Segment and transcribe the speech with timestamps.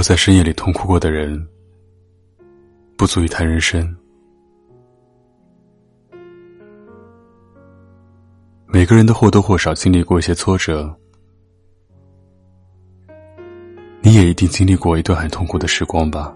[0.00, 1.46] 有在深夜里痛哭过的人，
[2.96, 3.94] 不足以谈人生。
[8.66, 10.98] 每个人都或多或少经历过一些挫折，
[14.00, 16.34] 你也一定经历过一段很痛苦的时光吧？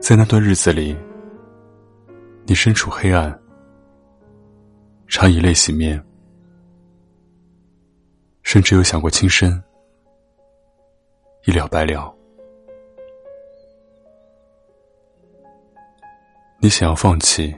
[0.00, 0.96] 在那段日子里，
[2.46, 3.40] 你身处黑暗，
[5.06, 6.04] 常以泪洗面。
[8.52, 9.50] 甚至有想过轻生，
[11.46, 12.14] 一了百了。
[16.60, 17.50] 你想要放弃，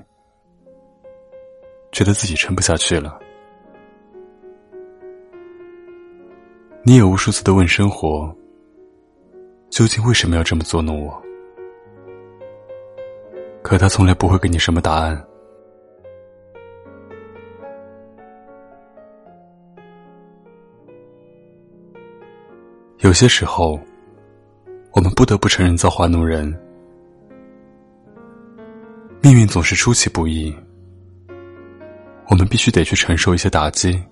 [1.91, 3.19] 觉得自己撑不下去了。
[6.85, 8.33] 你也无数次的问生活：
[9.71, 11.21] 究竟为什么要这么捉弄我？
[13.65, 15.21] 可他从来不会给你什么答案。
[23.05, 23.79] 有些时候，
[24.93, 26.47] 我们不得不承认造化弄人，
[29.21, 30.57] 命运总是出其不意。
[32.31, 34.03] 我们必须得去承受一些打击，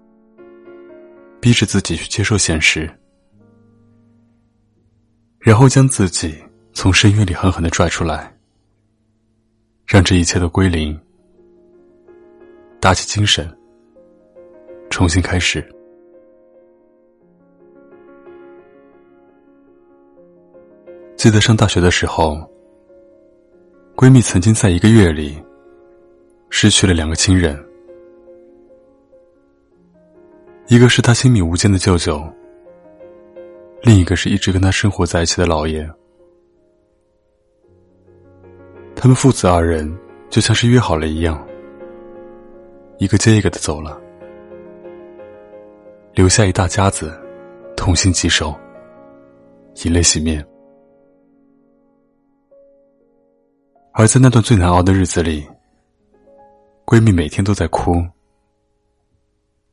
[1.40, 2.86] 逼着自己去接受现实，
[5.38, 6.36] 然后将自己
[6.74, 8.30] 从深渊里狠狠的拽出来，
[9.86, 11.00] 让这一切都归零，
[12.78, 13.50] 打起精神，
[14.90, 15.66] 重新开始。
[21.22, 22.36] 记得上大学的时候，
[23.94, 25.40] 闺蜜曾经在一个月里
[26.50, 27.56] 失去了两个亲人，
[30.66, 32.20] 一个是她亲密无间的舅舅，
[33.82, 35.88] 另一个是一直跟她生活在一起的姥爷。
[38.96, 39.96] 他们父子二人
[40.28, 41.40] 就像是约好了一样，
[42.98, 43.96] 一个接一个的走了，
[46.14, 47.16] 留下一大家子
[47.76, 48.52] 痛心疾首，
[49.84, 50.44] 以泪洗面。
[53.94, 55.46] 而在那段最难熬的日子里，
[56.86, 58.02] 闺蜜每天都在哭。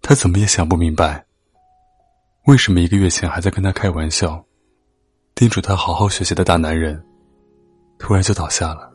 [0.01, 1.25] 她怎么也想不明白，
[2.45, 4.43] 为什么一个月前还在跟她开玩笑、
[5.35, 7.01] 叮嘱她好好学习的大男人，
[7.97, 8.93] 突然就倒下了。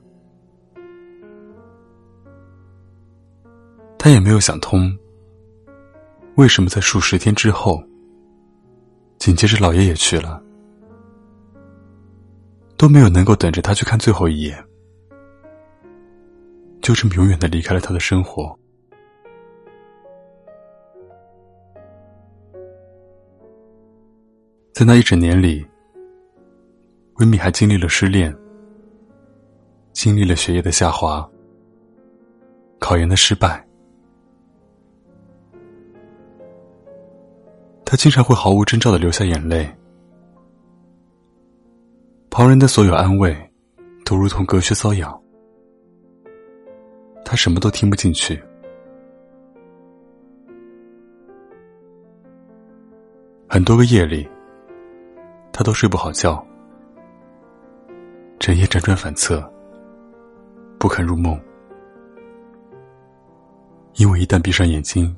[3.97, 4.95] 她也没有想通，
[6.35, 7.83] 为什么在数十天之后，
[9.17, 10.43] 紧接着老爷也去了，
[12.77, 14.62] 都没有能够等着她去看最后一眼。
[16.84, 18.55] 就这么永远的离开了他的生活。
[24.75, 25.67] 在那一整年里，
[27.15, 28.37] 闺蜜还经历了失恋，
[29.94, 31.27] 经历了学业的下滑，
[32.78, 33.67] 考研的失败。
[37.87, 39.75] 她经常会毫无征兆的流下眼泪，
[42.28, 43.34] 旁人的所有安慰，
[44.05, 45.24] 都如同隔靴搔痒。
[47.25, 48.41] 他什么都听不进去，
[53.49, 54.29] 很多个夜里，
[55.51, 56.47] 他都睡不好觉，
[58.39, 59.43] 整夜辗转反侧，
[60.79, 61.41] 不肯入梦，
[63.95, 65.17] 因为一旦闭上眼睛，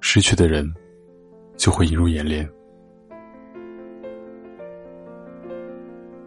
[0.00, 0.72] 失去的人
[1.56, 2.48] 就会映入眼帘。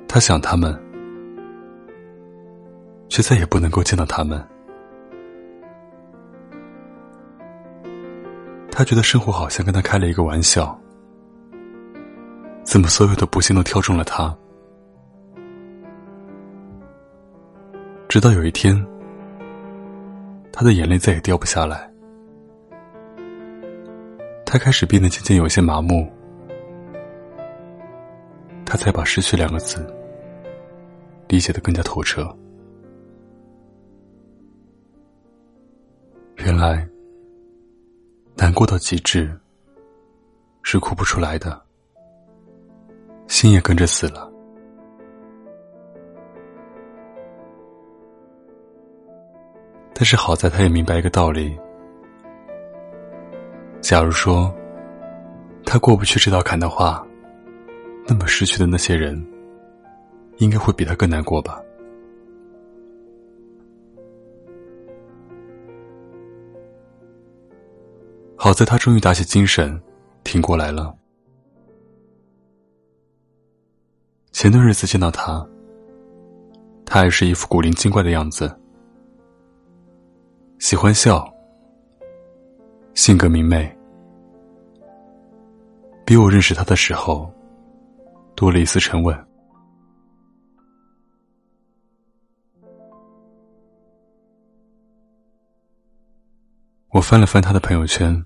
[0.08, 0.91] 他想他们。
[3.12, 4.42] 却再也不能够见到他们。
[8.72, 10.80] 他觉得生活好像跟他开了一个玩笑，
[12.64, 14.34] 怎么所有的不幸都挑中了他？
[18.08, 18.74] 直到有一天，
[20.54, 21.92] 他的眼泪再也掉不下来，
[24.46, 26.10] 他开始变得渐渐有些麻木，
[28.66, 29.86] 他才把“失去”两个字
[31.28, 32.26] 理解的更加透彻。
[36.52, 36.86] 原来，
[38.36, 39.34] 难过到极致
[40.64, 41.62] 是哭不出来的，
[43.26, 44.30] 心也跟着死了。
[49.94, 51.58] 但是好在他也明白一个道理：，
[53.80, 54.54] 假如说
[55.64, 57.08] 他过不去这道坎的话，
[58.06, 59.26] 那么失去的那些人，
[60.40, 61.64] 应该会比他更难过吧。
[68.44, 69.80] 好在他终于打起精神，
[70.24, 70.98] 挺过来了。
[74.32, 75.48] 前段日子见到他，
[76.84, 78.52] 他还是一副古灵精怪的样子，
[80.58, 81.32] 喜欢笑，
[82.96, 83.72] 性格明媚，
[86.04, 87.32] 比我认识他的时候
[88.34, 89.16] 多了一丝沉稳。
[96.90, 98.26] 我翻了翻他的朋友圈，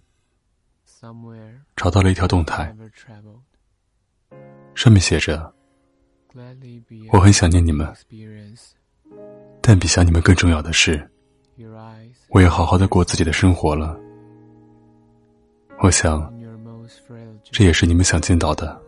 [1.75, 2.74] 找到了一条动态，
[4.74, 5.54] 上面写着
[7.12, 7.94] ：“我很想念你们，
[9.62, 11.10] 但比想你们更重要的是，
[12.30, 14.00] 我要好好的过自己的生活了。
[15.80, 16.33] 我想，
[17.44, 18.81] 这也是你们想见到的。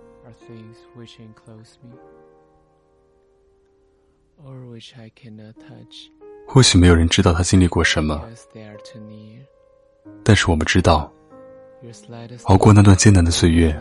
[6.48, 8.26] 或许没有人知道他经历过什么。”
[10.24, 11.12] 但是我们知道，
[12.44, 13.76] 熬过那段艰难的岁月，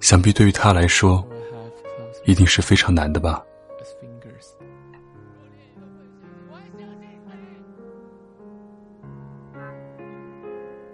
[0.00, 1.24] 想必对于他来说，
[2.24, 3.44] 一定是非常难的吧。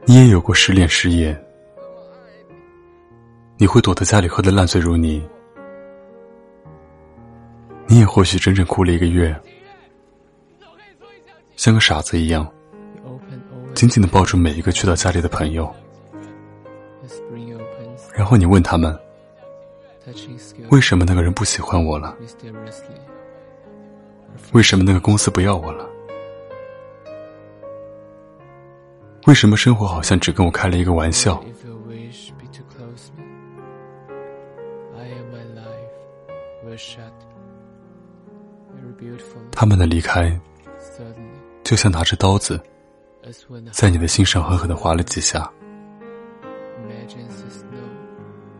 [0.05, 1.37] 你也有过失恋失业，
[3.56, 5.26] 你会躲在家里喝得烂醉如泥，
[7.88, 9.35] 你也或许整整哭了一个月，
[11.56, 12.49] 像个傻子一样。
[13.76, 15.70] 紧紧的抱住每一个去到家里的朋友，
[18.14, 18.99] 然后你问他们：
[20.70, 22.17] 为什么那个人不喜欢我了？
[24.52, 25.87] 为什么那个公司不要我了？
[29.26, 31.44] 为什么生活好像只跟我开了一个玩笑？
[39.52, 40.34] 他们的离开，
[41.62, 42.58] 就像拿着刀子。
[43.73, 45.50] 在你的心上狠狠的划了几下，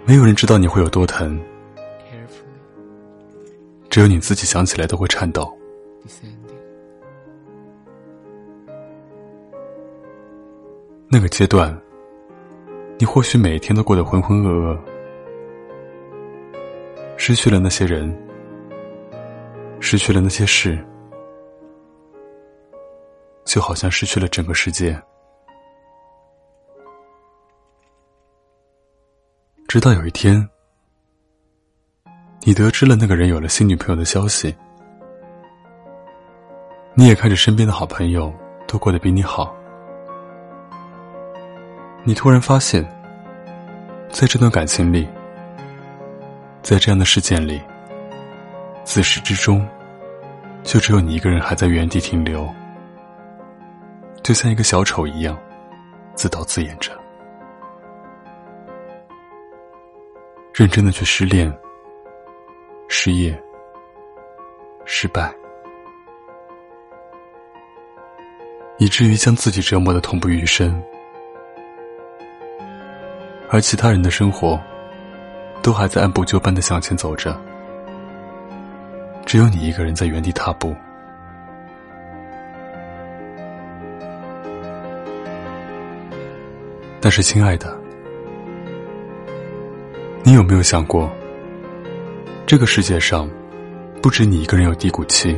[0.05, 1.41] 没有人知道你会有多疼，
[3.89, 5.57] 只有你自己想起来都会颤抖。
[11.09, 11.77] 那个阶段，
[12.99, 14.79] 你或许每天都过得浑浑噩噩，
[17.17, 18.13] 失去了那些人，
[19.79, 20.85] 失去了那些事。
[23.57, 24.95] 就好像失去了整个世界。
[29.67, 30.47] 直到有一天，
[32.43, 34.55] 你得知了那个人有了新女朋友的消息，
[36.93, 38.31] 你也看着身边的好朋友
[38.69, 39.57] 都过得比你好，
[42.05, 42.85] 你突然发现，
[44.11, 45.09] 在这段感情里，
[46.61, 47.59] 在这样的事件里，
[48.85, 49.67] 自始至终，
[50.63, 52.47] 就只有你一个人还在原地停留。
[54.27, 55.39] 就像一个小丑一样，
[56.17, 56.91] 自导自演着，
[60.53, 61.57] 认真的去失恋、
[62.89, 63.41] 失业、
[64.85, 65.33] 失败，
[68.79, 70.83] 以至于将自己折磨的痛不欲生，
[73.49, 74.61] 而其他人的生活
[75.63, 77.41] 都还在按部就班的向前走着，
[79.25, 80.75] 只有你一个人在原地踏步。
[87.07, 87.73] 但是，亲爱的，
[90.25, 91.09] 你有没有想过，
[92.45, 93.31] 这个世界上
[94.03, 95.37] 不止你一个人有低谷期，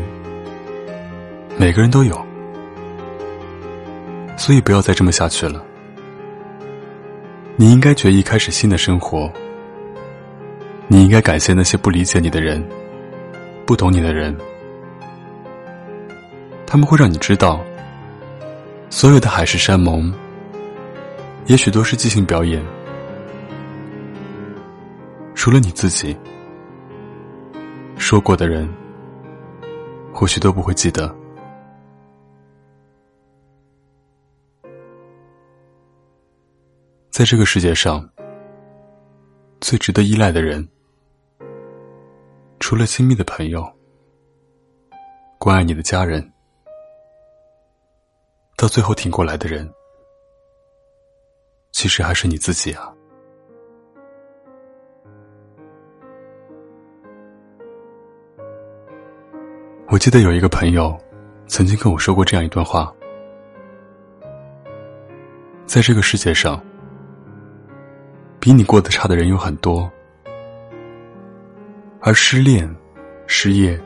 [1.58, 2.26] 每个人都有，
[4.38, 5.62] 所以不要再这么下去了。
[7.56, 9.30] 你应该决意开始新的生活。
[10.86, 12.66] 你应该感谢那些不理解你的人，
[13.66, 14.34] 不懂你的人，
[16.66, 17.62] 他们会让你知道，
[18.88, 20.10] 所有的海誓山盟。
[21.48, 22.62] 也许都是即兴表演，
[25.34, 26.14] 除了你自己
[27.96, 28.68] 说过的人，
[30.12, 31.08] 或许都不会记得。
[37.08, 38.06] 在这个世界上，
[39.58, 40.68] 最值得依赖的人，
[42.60, 43.66] 除了亲密的朋友、
[45.38, 46.30] 关爱你的家人，
[48.54, 49.66] 到最后挺过来的人。
[51.70, 52.92] 其实还是你自己啊！
[59.90, 60.96] 我记得有一个朋友
[61.46, 62.92] 曾经跟我说过这样一段话：
[65.64, 66.62] 在这个世界上，
[68.38, 69.90] 比你过得差的人有很多，
[72.00, 72.68] 而失恋、
[73.26, 73.80] 失业、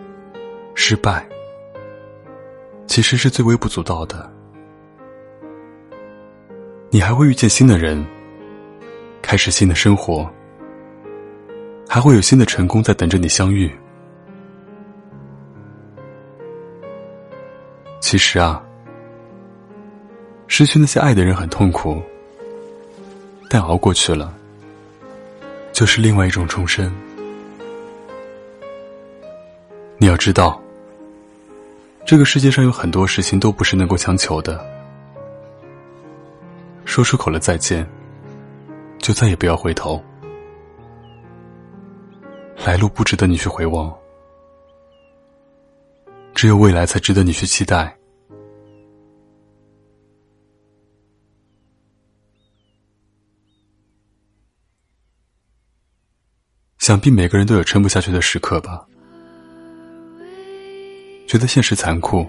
[0.74, 1.24] 失败，
[2.86, 4.30] 其实是最微不足道的。
[6.94, 8.04] 你还会遇见新的人，
[9.22, 10.30] 开始新的生活，
[11.88, 13.72] 还会有新的成功在等着你相遇。
[17.98, 18.62] 其实啊，
[20.46, 22.02] 失去那些爱的人很痛苦，
[23.48, 24.30] 但熬过去了，
[25.72, 26.94] 就是另外一种重生。
[29.96, 30.60] 你要知道，
[32.04, 34.71] 这个世界上有很多事情都不是能够强求的。
[36.92, 37.88] 说出口了再见，
[38.98, 39.98] 就再也不要回头。
[42.66, 43.90] 来路不值得你去回望，
[46.34, 47.96] 只有未来才值得你去期待。
[56.76, 58.86] 想必每个人都有撑不下去的时刻吧。
[61.26, 62.26] 觉得现实残酷，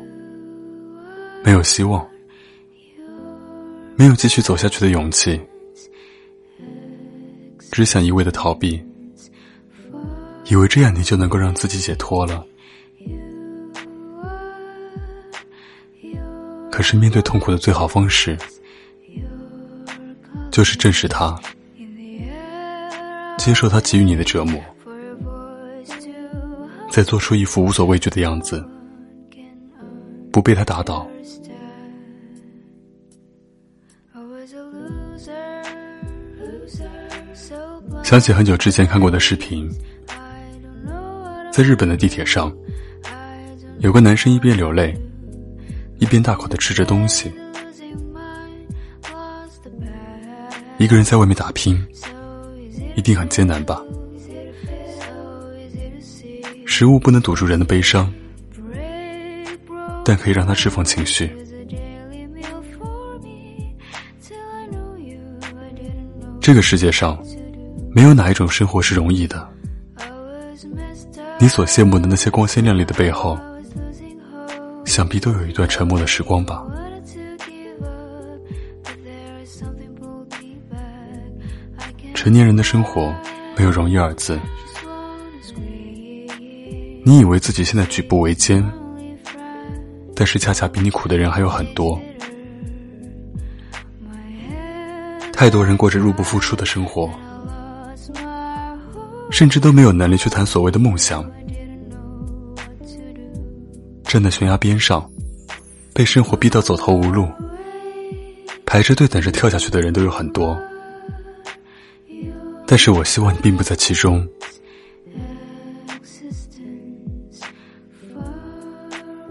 [1.43, 2.07] 没有希望，
[3.95, 5.39] 没有继续走下去的勇气，
[7.71, 8.83] 只想一味的逃避，
[10.45, 12.43] 以为这样你就能够让自己解脱了。
[16.71, 18.37] 可是面对痛苦的最好方式，
[20.51, 21.39] 就是正视它，
[23.37, 24.59] 接受它给予你的折磨，
[26.89, 28.67] 再做出一副无所畏惧的样子。
[30.31, 31.07] 不被他打倒。
[38.13, 39.67] 想起很久之前看过的视频，
[41.51, 42.55] 在日本的地铁上，
[43.79, 44.95] 有个男生一边流泪，
[45.97, 47.33] 一边大口的吃着东西。
[50.77, 51.83] 一个人在外面打拼，
[52.95, 53.81] 一定很艰难吧？
[56.67, 58.13] 食物不能堵住人的悲伤。
[60.05, 61.35] 但可以让他释放情绪。
[66.39, 67.17] 这个世界上，
[67.93, 69.47] 没有哪一种生活是容易的。
[71.39, 73.37] 你所羡慕的那些光鲜亮丽的背后，
[74.85, 76.63] 想必都有一段沉默的时光吧。
[82.13, 83.13] 成年人的生活
[83.57, 84.39] 没有容易二字。
[87.05, 88.63] 你以为自己现在举步维艰？
[90.15, 91.99] 但是，恰恰比你苦的人还有很多。
[95.33, 97.09] 太多人过着入不敷出的生活，
[99.33, 101.27] 甚至都没有能力去谈所谓的梦想。
[104.03, 105.09] 站在悬崖边上，
[105.91, 107.27] 被生活逼到走投无路，
[108.63, 110.55] 排着队等着跳下去的人都有很多。
[112.67, 114.25] 但是我希望你并不在其中。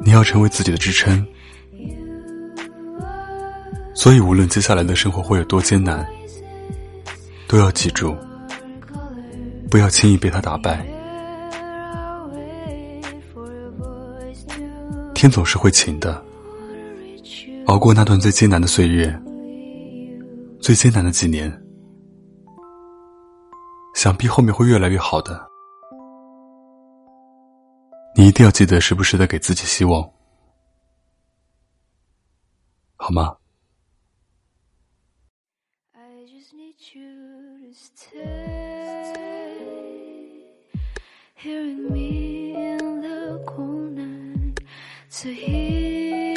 [0.01, 1.25] 你要成为自己的支撑，
[3.95, 6.05] 所以无论接下来的生活会有多艰难，
[7.47, 8.17] 都要记住，
[9.73, 10.87] 不要轻易被他打败。
[15.15, 16.23] 天总是会晴的，
[17.69, 19.19] 熬过那段最艰难的岁月，
[20.61, 21.51] 最艰难的几年，
[23.95, 25.43] 想必后面会越来越好的。
[28.15, 30.07] 你一定要记得时不时的给自己希望，
[32.97, 33.35] 好吗
[41.43, 44.55] hearing me in the corner,
[45.11, 46.37] to hear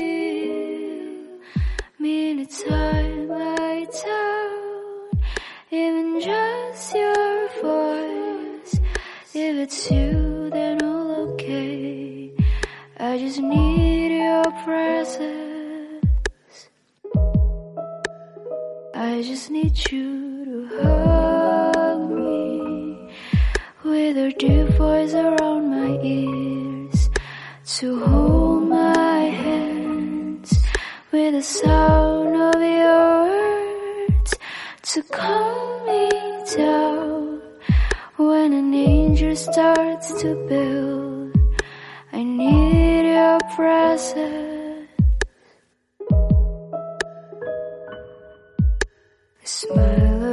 [2.00, 5.24] me in a time I doubt
[5.70, 8.80] even just your voice.
[9.36, 12.32] If it's you, then all okay.
[12.98, 16.08] I just need your presence.
[18.96, 21.25] I just need you to hold
[24.26, 27.10] your deep voice around my ears,
[27.64, 30.52] to hold my hands
[31.12, 34.34] with the sound of your words,
[34.82, 36.10] to calm me
[36.58, 37.40] down
[38.18, 41.38] when an angel starts to build.
[42.12, 44.90] I need your presence.
[49.42, 50.25] The smile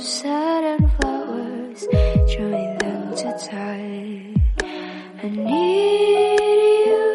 [0.00, 1.86] of sad flowers,
[2.34, 4.34] join them to tie.
[5.22, 6.40] I need
[6.86, 7.06] you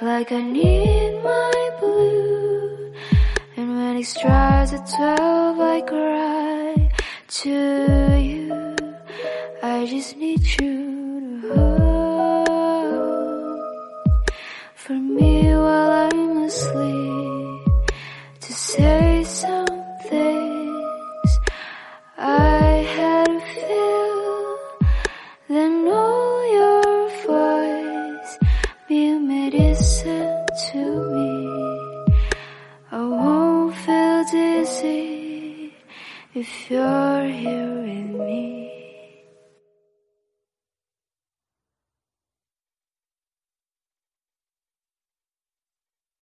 [0.00, 2.92] like I need my blue.
[3.56, 6.90] And when he strikes at twelve, I cry
[7.40, 7.50] to
[8.30, 8.76] you.
[9.62, 12.48] I just need you to hold
[14.76, 17.66] for me while I'm asleep
[18.40, 19.59] to say some